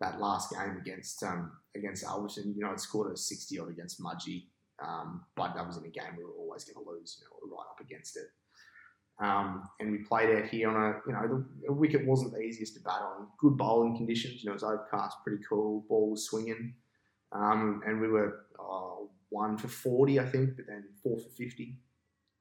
[0.00, 2.54] that last game against um, against Alberton.
[2.56, 4.44] You know, it scored a 60 odd against Mudgee,
[4.84, 7.18] um, but that was in a game we were always going to lose.
[7.18, 8.26] You know, we were right up against it.
[9.20, 12.40] Um, and we played out here on a, you know, the, the wicket wasn't the
[12.40, 13.28] easiest to bat on.
[13.38, 15.84] Good bowling conditions, you know, it was overcast, pretty cool.
[15.88, 16.74] Ball was swinging,
[17.30, 21.78] um, and we were uh, one for 40, I think, but then four for 50.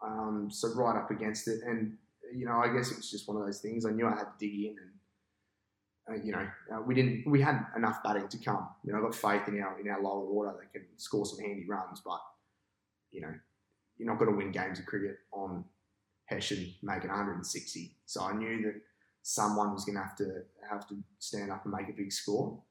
[0.03, 1.95] Um, so right up against it, and
[2.33, 3.85] you know, I guess it was just one of those things.
[3.85, 4.92] I knew I had to dig in, and
[6.09, 7.23] uh, you know, uh, we didn't.
[7.25, 8.67] We had enough batting to come.
[8.83, 11.39] You know, I've got faith in our in our lower order that can score some
[11.39, 12.19] handy runs, but
[13.11, 13.33] you know,
[13.97, 15.63] you're not going to win games of cricket on
[16.25, 17.95] Hessian making 160.
[18.05, 18.81] So I knew that
[19.21, 22.61] someone was going to have to have to stand up and make a big score.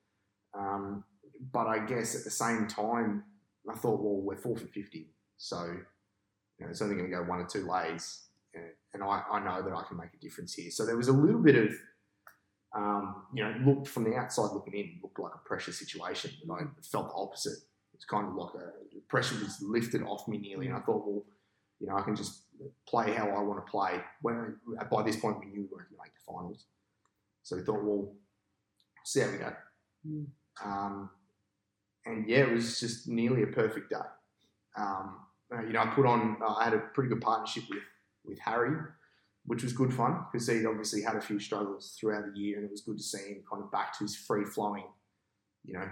[0.54, 1.04] Um,
[1.52, 3.24] but I guess at the same time,
[3.70, 5.06] I thought, well, we're four for 50,
[5.38, 5.64] so
[6.58, 8.64] you know, it's only going to go one or two lays, and,
[8.94, 10.70] and I, I know that I can make a difference here.
[10.70, 11.72] So there was a little bit of,
[12.74, 16.54] um, you know, looked from the outside looking in, looked like a pressure situation, but
[16.54, 17.58] I felt the opposite.
[17.94, 21.24] It's kind of like a pressure was lifted off me nearly, and I thought, well,
[21.78, 22.44] you know, I can just
[22.88, 24.00] play how I want to play.
[24.22, 24.56] When
[24.90, 26.64] by this point we knew we weren't going to make the finals,
[27.42, 28.12] so we thought, well,
[29.04, 29.52] see how we go.
[30.08, 30.26] Mm.
[30.64, 31.10] Um,
[32.06, 33.96] and yeah, it was just nearly a perfect day.
[34.76, 35.18] Um,
[35.66, 36.38] you know, I put on.
[36.46, 37.82] I had a pretty good partnership with
[38.24, 38.76] with Harry,
[39.46, 42.64] which was good fun because he'd obviously had a few struggles throughout the year, and
[42.64, 44.84] it was good to see him kind of back to his free flowing,
[45.64, 45.88] you know,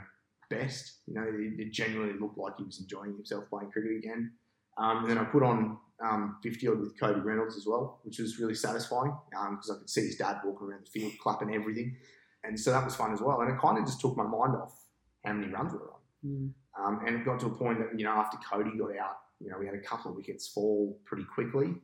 [0.48, 0.98] best.
[1.06, 4.32] You know, it, it genuinely looked like he was enjoying himself playing cricket again.
[4.78, 8.18] Um, and then I put on um, 50 odd with Cody Reynolds as well, which
[8.18, 11.96] was really satisfying because I could see his dad walking around the field clapping everything.
[12.44, 13.40] And so that was fun as well.
[13.40, 14.84] And it kind of just took my mind off
[15.24, 16.00] how many runs we were on.
[16.26, 16.52] Mm.
[16.78, 19.50] Um, and it got to a point that, you know, after Cody got out, you
[19.50, 21.74] know, we had a couple of wickets fall pretty quickly.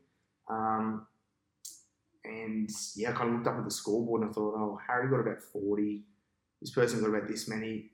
[0.48, 1.06] Um,
[2.26, 5.08] and yeah, I kind of looked up at the scoreboard and I thought, oh, Harry
[5.08, 6.02] got about 40.
[6.60, 7.90] This person got about this many.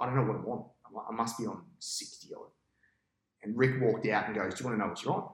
[0.00, 0.66] I don't know what I want.
[1.10, 2.50] I must be on 60 odd.
[3.42, 5.30] And Rick walked out and goes, Do you want to know what you're on?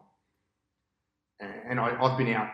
[1.69, 2.51] And I, I've been out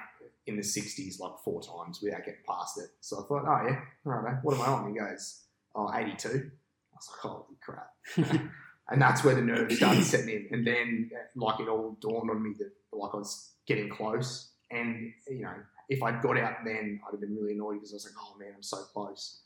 [0.47, 2.91] in the 60s like four times without getting past it.
[3.01, 4.93] So I thought, Oh, yeah, all right, what am I on?
[4.93, 5.43] He goes,
[5.75, 6.29] Oh, 82.
[6.29, 7.91] I was like, Holy crap.
[8.91, 10.49] and that's where the nerves started setting in.
[10.51, 14.51] And then, like, it all dawned on me that, like, I was getting close.
[14.71, 15.55] And, you know,
[15.89, 18.39] if I'd got out then, I'd have been really annoyed because I was like, oh
[18.39, 19.43] man, I'm so close.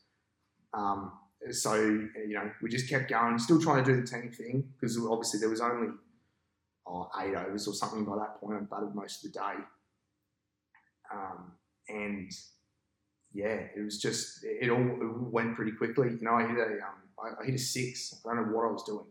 [0.73, 1.13] Um,
[1.51, 4.99] so, you know, we just kept going, still trying to do the team thing because
[4.99, 5.89] obviously there was only
[6.87, 8.57] oh, eight overs or something by that point.
[8.57, 9.65] I batted most of the day.
[11.13, 11.53] Um,
[11.89, 12.31] and
[13.33, 16.11] yeah, it was just, it all it went pretty quickly.
[16.11, 18.15] You know, I hit a, um, I, hit a six.
[18.25, 19.07] I don't know what I was doing.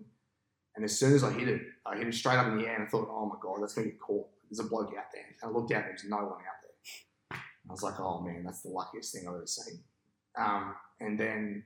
[0.75, 2.75] And as soon as I hit it, I hit it straight up in the air
[2.75, 4.27] and I thought, oh my God, that's going to get caught.
[4.49, 5.25] There's a bloke out there.
[5.41, 6.58] And I looked out, there was no one out.
[7.69, 9.79] I was like, oh man, that's the luckiest thing I've ever seen.
[10.37, 11.63] Um, and then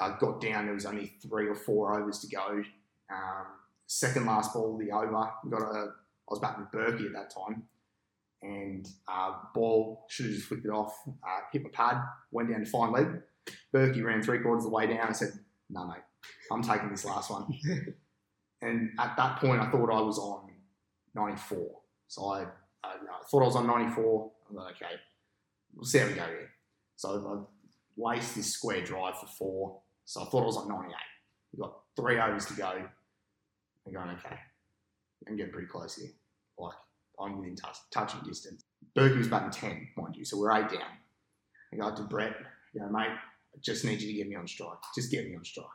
[0.00, 2.62] I got down, there was only three or four overs to go.
[3.10, 3.46] Um,
[3.86, 7.64] second last ball, the over, got a, I was back with Berkey at that time.
[8.42, 12.60] And uh, ball should have just flicked it off, uh, hit my pad, went down
[12.60, 13.06] to fine leg.
[13.74, 15.08] Berkey ran three quarters of the way down.
[15.08, 15.32] I said,
[15.70, 16.02] no, mate,
[16.50, 17.46] I'm taking this last one.
[18.62, 20.50] and at that point, I thought I was on
[21.14, 21.58] 94.
[22.08, 22.42] So I,
[22.82, 24.30] I, I thought I was on 94.
[24.50, 24.94] I thought, okay,
[25.74, 26.50] we'll see how we go here.
[26.96, 27.46] So
[27.98, 29.80] I laced this square drive for four.
[30.04, 30.94] So I thought I was on 98.
[31.52, 32.72] We've got three overs to go.
[33.86, 34.38] I'm going, okay,
[35.28, 36.10] I'm getting pretty close here.
[36.58, 36.74] Like,
[37.20, 38.64] I'm within touch, touching distance.
[38.96, 40.82] Berkey was batting 10, mind you, so we're eight down.
[41.72, 42.34] I go up to Brett,
[42.74, 44.78] you know, mate, I just need you to get me on strike.
[44.94, 45.66] Just get me on strike.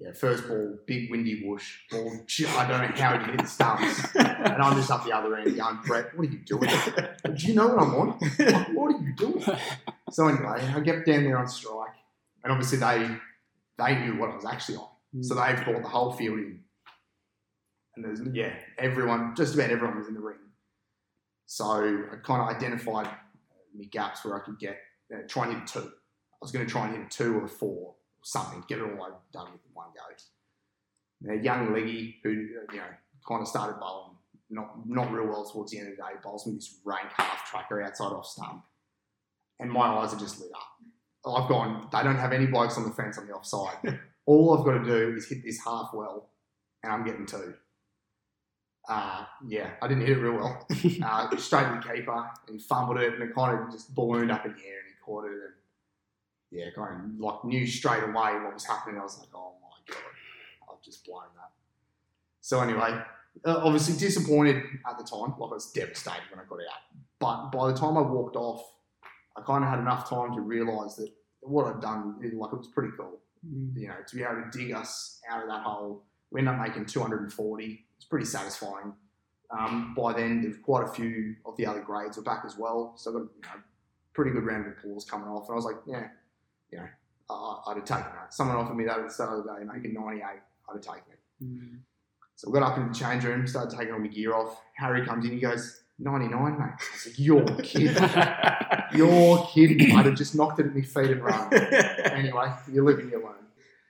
[0.00, 1.78] Yeah, first ball, big windy whoosh.
[1.90, 2.20] Ball,
[2.56, 4.14] I don't know how he hit the stumps.
[4.14, 6.70] And I'm just up the other end going, Brett, what are you doing?
[7.34, 8.18] Do you know what I'm on?
[8.38, 9.44] Like, what are you doing?
[10.10, 11.90] So anyway, I get down there on strike.
[12.44, 13.08] And obviously they
[13.76, 15.22] they knew what I was actually on.
[15.22, 16.60] So they brought the whole field in.
[17.96, 20.36] And there's, yeah, everyone, just about everyone was in the ring.
[21.46, 23.08] So I kind of identified
[23.76, 24.78] my gaps where I could get
[25.12, 25.80] uh, try and hit two.
[25.80, 28.82] I was going to try and hit a two or a four something, get it
[28.82, 30.14] all over, done with in one go.
[31.20, 32.84] Now, young Leggy, who you know
[33.26, 34.18] kind of started bowling
[34.50, 37.50] not not real well towards the end of the day, bowls me this rank half
[37.50, 38.64] tracker outside off stump,
[39.60, 41.32] and my eyes are just lit up.
[41.34, 41.88] I've gone.
[41.92, 43.98] They don't have any blokes on the fence on the offside.
[44.26, 46.30] all I've got to do is hit this half well,
[46.82, 47.54] and I'm getting two.
[48.88, 50.66] Uh, yeah, I didn't hit it real well.
[51.04, 54.46] Uh, straight to the keeper, and fumbled it, and it kind of just ballooned up
[54.46, 55.52] in the air, and he caught it, and
[56.50, 58.98] yeah, kind of like knew straight away what was happening.
[58.98, 60.02] I was like, oh my god,
[60.70, 61.50] I've just blown that.
[62.40, 62.98] So anyway,
[63.44, 64.56] uh, obviously disappointed
[64.88, 65.34] at the time.
[65.38, 66.82] Like I was devastated when I got out.
[67.18, 68.62] But by the time I walked off,
[69.36, 72.68] I kind of had enough time to realise that what I'd done, like it was
[72.68, 73.20] pretty cool.
[73.74, 76.04] You know, to be able to dig us out of that hole.
[76.30, 77.86] We ended up making 240.
[77.96, 78.92] It's pretty satisfying.
[79.50, 82.94] Um, by then, quite a few of the other grades were back as well.
[82.96, 83.62] So I got you know,
[84.12, 85.48] pretty good round of applause coming off.
[85.48, 86.08] And I was like, yeah,
[86.70, 86.88] you know,
[87.30, 88.32] uh, I'd have taken that.
[88.32, 90.22] Someone offered me that at the start of the day, making 98.
[90.24, 90.40] I'd
[90.72, 91.44] have taken it.
[91.44, 91.78] Mm.
[92.36, 94.60] So we got up in the change room, started taking all my gear off.
[94.76, 96.60] Harry comes in, he goes, 99, mate.
[96.60, 97.96] I was like, you're kidding.
[98.94, 99.96] you're kidding.
[99.96, 101.52] I'd have just knocked it at my feet and run.
[101.52, 103.34] anyway, you live and you learn.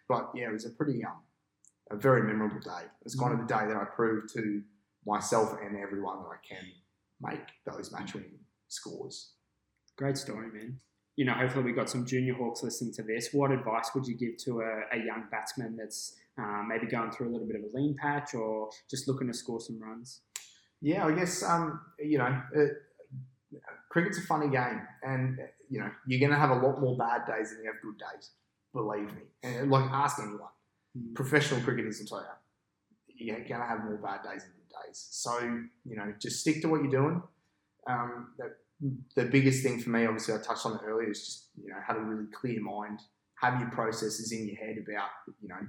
[0.09, 1.19] But yeah, it was a pretty, um,
[1.91, 2.85] a very memorable day.
[2.85, 4.62] It was kind of the day that I proved to
[5.07, 6.64] myself and everyone that I can
[7.21, 8.38] make those match winning
[8.69, 9.33] scores.
[9.97, 10.79] Great story, man.
[11.18, 13.31] You know, hopefully we've got some junior hawks listening to this.
[13.33, 17.31] What advice would you give to a, a young batsman that's uh, maybe going through
[17.31, 20.20] a little bit of a lean patch or just looking to score some runs?
[20.81, 22.66] Yeah, I guess um, you know, uh,
[23.88, 27.26] cricket's a funny game, and you know you're going to have a lot more bad
[27.26, 28.31] days than you have good days.
[28.72, 30.54] Believe me, and like ask anyone.
[30.96, 31.16] Mm.
[31.16, 32.26] Professional cricketers will tell
[33.09, 35.09] you, you're going to have more bad days than good days.
[35.11, 35.37] So
[35.85, 37.22] you know, just stick to what you're doing.
[37.88, 38.54] Um, the,
[39.17, 41.79] the biggest thing for me, obviously, I touched on it earlier, is just you know
[41.87, 43.01] have a really clear mind,
[43.41, 45.09] have your processes in your head about
[45.41, 45.67] you know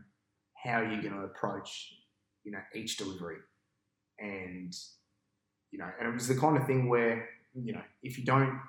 [0.64, 1.94] how you're going to approach
[2.44, 3.38] you know each delivery,
[4.20, 4.74] and
[5.72, 8.60] you know, and it was the kind of thing where you know if you don't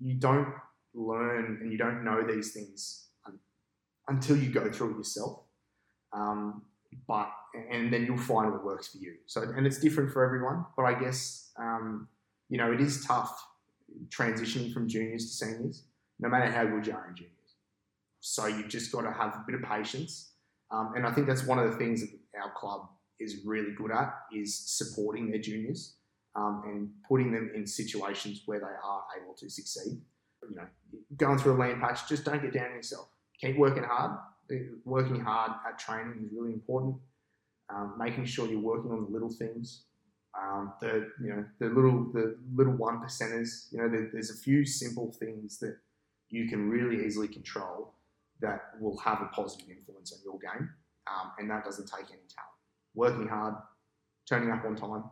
[0.00, 0.48] you don't
[0.94, 3.08] learn and you don't know these things
[4.08, 5.42] until you go through it yourself.
[6.12, 6.62] Um,
[7.08, 7.30] but
[7.70, 9.14] and then you'll find what works for you.
[9.26, 10.64] So and it's different for everyone.
[10.76, 12.08] But I guess um,
[12.48, 13.36] you know it is tough
[14.08, 15.84] transitioning from juniors to seniors,
[16.18, 17.32] no matter how good you are in juniors.
[18.20, 20.32] So you've just got to have a bit of patience.
[20.70, 22.10] Um, and I think that's one of the things that
[22.42, 22.88] our club
[23.20, 25.96] is really good at is supporting their juniors
[26.34, 30.00] um, and putting them in situations where they are able to succeed.
[30.48, 30.66] You know,
[31.16, 33.08] going through a lean patch, just don't get down on yourself.
[33.40, 34.18] Keep working hard.
[34.84, 36.96] Working hard at training is really important.
[37.68, 39.84] Um, making sure you're working on the little things,
[40.40, 43.72] um, the you know the little the little one percenters.
[43.72, 45.76] You know, there, there's a few simple things that
[46.28, 47.94] you can really easily control
[48.40, 50.68] that will have a positive influence on your game,
[51.06, 52.52] um, and that doesn't take any talent.
[52.94, 53.54] Working hard,
[54.28, 55.04] turning up on time,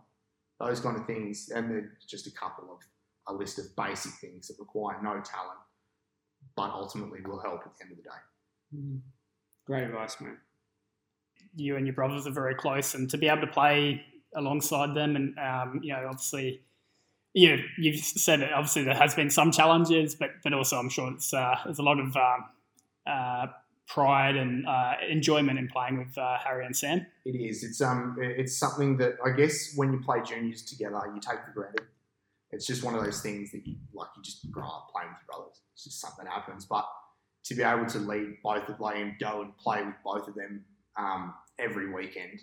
[0.61, 2.79] those kind of things, and they're just a couple of
[3.27, 5.59] a list of basic things that require no talent,
[6.57, 8.77] but ultimately will help at the end of the day.
[8.77, 9.01] Mm.
[9.67, 10.35] Great advice, mate.
[11.57, 15.17] You and your brothers are very close, and to be able to play alongside them,
[15.17, 16.61] and um, you know, obviously,
[17.33, 18.53] you you've said it.
[18.53, 21.83] Obviously, there has been some challenges, but but also, I'm sure it's uh, there's a
[21.83, 22.45] lot of um,
[23.07, 23.47] uh,
[23.87, 27.07] pride and uh, enjoyment in playing with uh, Harry and Sam.
[27.25, 27.65] It is.
[27.65, 28.17] It's um.
[28.21, 31.87] It's something that I guess when you play juniors together, you take for granted.
[32.51, 34.09] It's just one of those things that you like.
[34.17, 35.61] You just grow up playing with your brothers.
[35.75, 36.65] It's just something that happens.
[36.67, 36.87] But
[37.45, 40.65] to be able to lead both of them go and play with both of them
[40.97, 42.41] um, every weekend,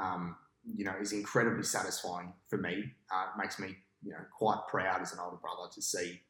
[0.00, 2.84] um, you know, is incredibly satisfying for me.
[3.12, 6.20] Uh, it makes me, you know, quite proud as an older brother to see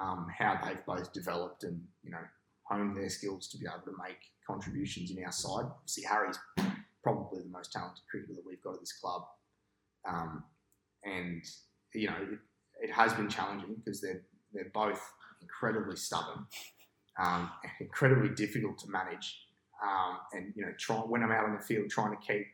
[0.00, 2.22] um, how they've both developed and you know
[2.68, 5.66] honed their skills to be able to make contributions in our side.
[5.86, 6.38] See, Harry's
[7.02, 9.22] probably the most talented cricketer that we've got at this club,
[10.06, 10.44] um,
[11.04, 11.42] and
[11.94, 14.22] you know, it, it has been challenging because they're
[14.52, 15.00] they're both
[15.40, 16.46] incredibly stubborn,
[17.22, 17.50] um,
[17.80, 19.42] incredibly difficult to manage.
[19.82, 22.46] Um, and you know, try, when I'm out on the field trying to keep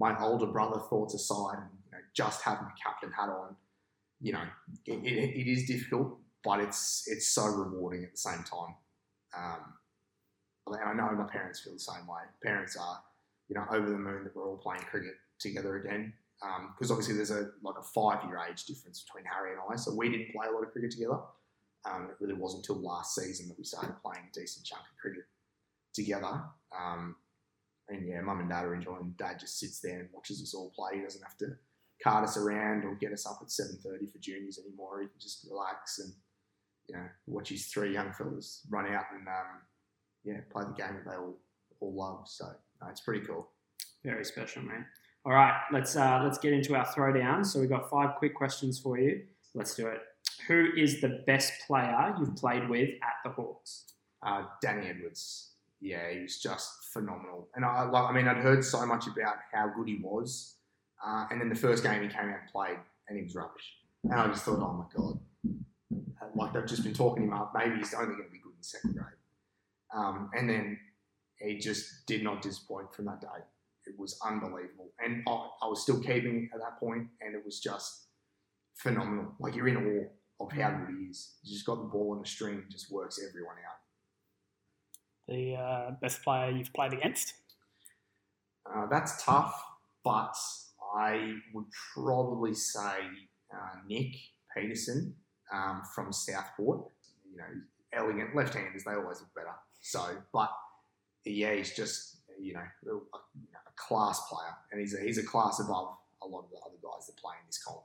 [0.00, 3.54] my older brother thoughts aside and you know, just have my captain hat on,
[4.20, 4.42] you know,
[4.86, 8.74] it, it, it is difficult, but it's it's so rewarding at the same time.
[9.36, 9.74] Um,
[10.66, 12.22] and I know my parents feel the same way.
[12.42, 13.02] Parents are,
[13.48, 16.14] you know, over the moon that we're all playing cricket together again.
[16.40, 19.76] Because um, obviously there's a like a five year age difference between Harry and I,
[19.76, 21.18] so we didn't play a lot of cricket together.
[21.84, 24.96] Um, it really wasn't until last season that we started playing a decent chunk of
[24.98, 25.24] cricket
[25.92, 26.42] together.
[26.78, 27.16] Um,
[27.90, 29.14] and yeah, mum and dad are enjoying.
[29.18, 30.96] Dad just sits there and watches us all play.
[30.96, 31.48] He doesn't have to
[32.02, 35.00] cart us around or get us up at seven thirty for juniors anymore.
[35.00, 36.12] He can just relax and
[36.88, 39.62] you know, watch his three young fellas run out and um,
[40.24, 41.38] yeah, play the game that they all
[41.80, 42.28] all love.
[42.28, 42.46] So
[42.80, 43.48] no, it's pretty cool.
[44.04, 44.86] Very special, man.
[45.24, 47.44] All right, let's uh, let's get into our throwdown.
[47.44, 49.22] So we've got five quick questions for you.
[49.54, 49.98] Let's do it.
[50.48, 53.84] Who is the best player you've played with at the Hawks?
[54.22, 55.49] Uh, Danny Edwards,
[55.80, 57.48] yeah, he was just phenomenal.
[57.54, 60.56] And I, like, I mean, I'd heard so much about how good he was,
[61.04, 62.78] uh, and then the first game he came out and played,
[63.08, 63.76] and he was rubbish.
[64.04, 65.18] And I just thought, oh my god,
[66.34, 67.52] like they've just been talking him up.
[67.56, 69.06] Maybe he's only going to be good in second grade.
[69.94, 70.78] Um, and then
[71.38, 73.26] he just did not disappoint from that day.
[73.86, 77.58] It was unbelievable, and I, I was still keeping at that point, and it was
[77.58, 78.06] just
[78.74, 79.34] phenomenal.
[79.38, 81.36] Like you're in awe of how good he is.
[81.42, 83.78] He's just got the ball in the string, just works everyone out.
[85.30, 87.34] The uh, best player you've played against?
[88.66, 89.62] Uh, that's tough,
[90.04, 90.34] but
[90.94, 92.98] I would probably say
[93.54, 94.16] uh, Nick
[94.54, 95.14] Peterson
[95.52, 96.90] um, from Southport.
[97.30, 97.44] You know,
[97.92, 99.54] elegant left-handers, they always look better.
[99.80, 100.50] So, but
[101.24, 105.60] yeah, he's just you know a, a class player, and he's a, he's a class
[105.60, 107.82] above a lot of the other guys that play in this comp.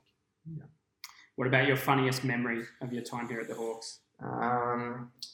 [1.36, 4.00] What about your funniest memory of your time here at the Hawks?
[4.22, 4.30] Um,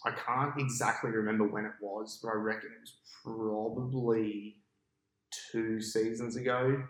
[0.05, 4.57] I can't exactly remember when it was, but I reckon it was probably
[5.53, 6.83] two seasons ago.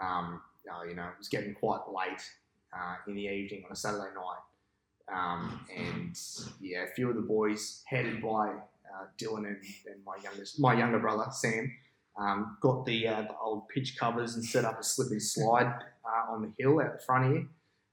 [0.00, 2.22] Um, uh, you know, it was getting quite late
[2.72, 4.42] uh, in the evening on a Saturday night.
[5.10, 6.16] Um, and
[6.60, 9.56] yeah, a few of the boys, headed by uh, Dylan and,
[9.86, 11.72] and my youngest, my younger brother Sam,
[12.18, 15.72] um, got the, uh, the old pitch covers and set up a slip and slide
[16.04, 17.46] uh, on the hill at the front here.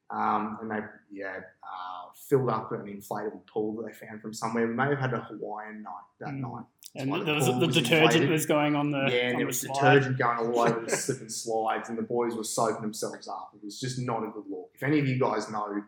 [0.09, 0.79] Um, and they
[1.11, 4.67] yeah uh, filled up an inflatable pool that they found from somewhere.
[4.67, 6.41] We may have had a Hawaiian night that Mm.
[6.41, 6.63] night.
[6.97, 8.29] And Like the there was, the was detergent inflated.
[8.29, 9.73] was going on the yeah, and there was slide.
[9.95, 13.51] detergent going all over the slip and slides, and the boys were soaking themselves up.
[13.53, 14.69] It was just not a good look.
[14.75, 15.83] If any of you guys know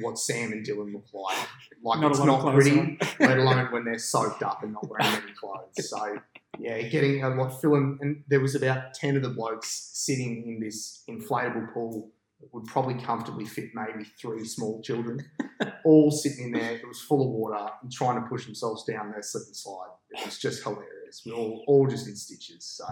[0.00, 1.38] what Sam and Dylan look like,
[1.82, 5.32] like Not it's not pretty, let alone when they're soaked up and not wearing any
[5.32, 5.88] clothes.
[5.88, 6.18] So
[6.58, 10.60] yeah, getting a lot filling, and there was about ten of the blokes sitting in
[10.60, 12.10] this inflatable pool
[12.52, 15.24] would probably comfortably fit maybe three small children,
[15.84, 16.72] all sitting in there.
[16.72, 19.90] It was full of water and trying to push themselves down their slip and slide.
[20.10, 21.22] It was just hilarious.
[21.24, 22.64] We are all all just in stitches.
[22.64, 22.84] So.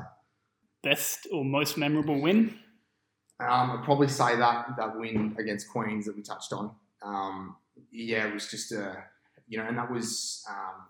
[0.82, 2.58] Best or most memorable win?
[3.40, 6.70] Um, I'd probably say that that win against Queens that we touched on.
[7.02, 7.56] Um,
[7.90, 9.04] yeah, it was just a,
[9.48, 10.86] you know, and that was um,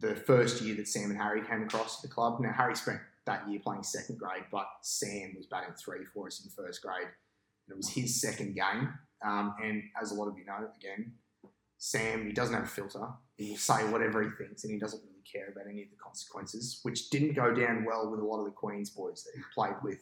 [0.00, 2.40] the first year that Sam and Harry came across the club.
[2.40, 6.44] Now Harry spent that year playing second grade, but Sam was batting three for us
[6.44, 7.08] in first grade.
[7.66, 8.92] And it was his second game,
[9.24, 11.14] um, and as a lot of you know, again,
[11.78, 13.06] Sam he doesn't have a filter.
[13.36, 15.96] He will say whatever he thinks, and he doesn't really care about any of the
[15.96, 19.42] consequences, which didn't go down well with a lot of the Queens boys that he
[19.54, 19.98] played with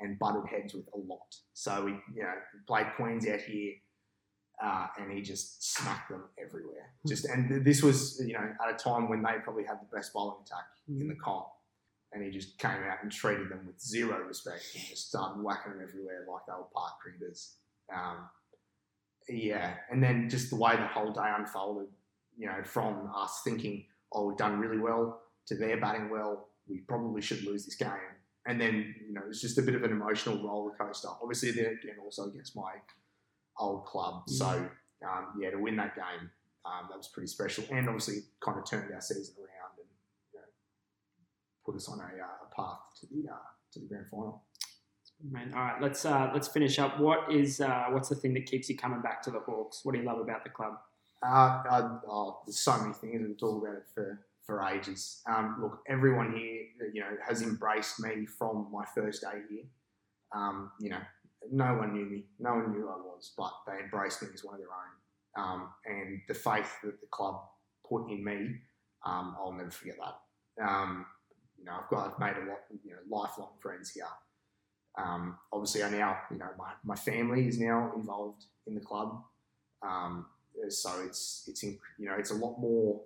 [0.00, 1.34] and butted heads with a lot.
[1.54, 2.34] So we, you know,
[2.66, 3.72] played Queens out here,
[4.62, 6.92] uh, and he just smacked them everywhere.
[7.06, 10.12] Just and this was, you know, at a time when they probably had the best
[10.12, 11.46] bowling attack in the comp,
[12.12, 15.72] and he just came out and treated them with zero respect and just started whacking
[15.72, 17.56] them everywhere like they were park cricketers.
[17.94, 18.28] Um,
[19.28, 21.88] yeah, and then just the way the whole day unfolded,
[22.36, 26.78] you know, from us thinking, oh, we've done really well, to their batting well, we
[26.78, 27.90] probably should lose this game.
[28.46, 31.08] And then you know it's just a bit of an emotional roller coaster.
[31.22, 32.72] Obviously, then again also against my
[33.58, 34.46] old club, so
[35.06, 36.30] um, yeah, to win that game,
[36.64, 39.48] um, that was pretty special, and obviously kind of turned our season around.
[39.48, 39.57] and you know,
[41.68, 43.36] put us on a, uh, a path to the uh,
[43.72, 44.42] to the grand final.
[45.30, 46.98] Man, all right, let's uh, let's finish up.
[46.98, 49.80] What is uh, what's the thing that keeps you coming back to the Hawks?
[49.82, 50.74] What do you love about the club?
[51.22, 55.20] Uh, uh, oh, there's so many things and talk about it for for ages.
[55.28, 59.64] Um, look, everyone here, you know, has embraced me from my first day here.
[60.34, 61.00] Um, you know,
[61.50, 64.44] no one knew me, no one knew who I was, but they embraced me as
[64.44, 65.44] one of their own.
[65.44, 67.42] Um, and the faith that the club
[67.86, 68.56] put in me,
[69.04, 70.64] um, I'll never forget that.
[71.58, 74.04] You know, I've got I've made a lot, you know, lifelong friends here.
[74.96, 79.22] Um, obviously, I now, you know, my, my family is now involved in the club.
[79.82, 80.26] Um,
[80.68, 83.00] so it's it's you know it's a lot more.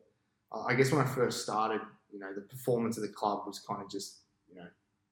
[0.53, 1.81] I guess when I first started,
[2.13, 4.67] you know, the performance of the club was kind of just you know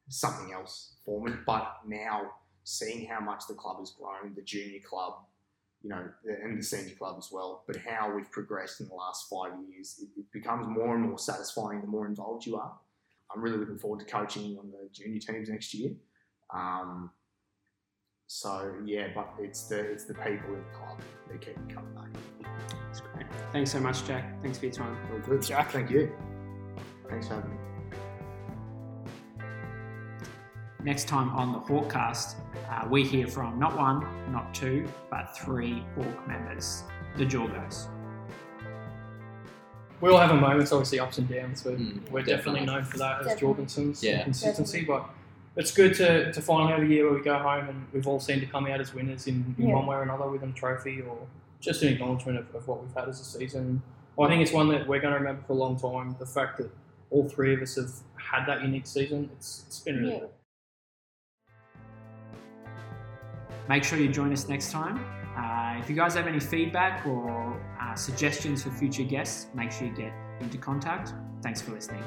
[0.09, 1.33] something else for me.
[1.47, 2.33] But now
[2.65, 5.15] seeing how much the club has grown, the junior club,
[5.83, 9.29] you know, and the senior club as well, but how we've progressed in the last
[9.29, 12.73] five years, it, it becomes more and more satisfying the more involved you are.
[13.35, 15.93] I'm really looking forward to coaching on the junior teams next year.
[16.53, 17.11] Um,
[18.27, 21.95] so yeah, but it's the it's the people in the club that keep me coming
[21.95, 22.09] back.
[22.87, 23.27] That's great.
[23.53, 24.41] Thanks so much, Jack.
[24.43, 24.97] Thanks for your time.
[25.13, 25.43] All good.
[25.43, 25.71] Jack.
[25.73, 26.13] Thank you.
[27.09, 27.57] Thanks for having me.
[30.83, 32.37] Next time on the Hawkcast,
[32.71, 36.85] uh, we hear from not one, not two, but three Hawk members,
[37.17, 37.89] the Jorgos.
[40.01, 41.65] We all have our moments, obviously ups and downs.
[41.65, 42.11] We're, Mm.
[42.11, 43.65] we're definitely known for that as Definitely.
[43.65, 44.23] Jorgensons, Yeah.
[44.25, 44.85] consistency.
[44.85, 45.09] But
[45.57, 48.21] it's good to, to finally have a year where we go home and we've all
[48.21, 49.75] seemed to come out as winners in, in Yeah.
[49.75, 51.19] one way or another with a trophy or
[51.61, 53.83] just an acknowledgement of, of what we've had as a season.
[54.17, 56.17] Well, I think it's one that we're going to remember for a long time.
[56.19, 56.71] The fact that
[57.11, 60.19] all three of us have had that unique season, it's, it's been really Yeah.
[60.21, 60.31] good.
[63.69, 64.99] Make sure you join us next time.
[65.37, 69.87] Uh, if you guys have any feedback or uh, suggestions for future guests, make sure
[69.87, 71.13] you get into contact.
[71.43, 72.03] Thanks for listening.